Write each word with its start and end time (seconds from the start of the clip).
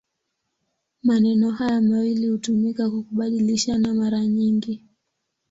Maneno 1.03 1.51
haya 1.51 1.81
mawili 1.81 2.27
hutumika 2.27 2.89
kwa 2.89 3.03
kubadilishana 3.03 3.93
mara 3.93 4.25
nyingi. 4.25 4.83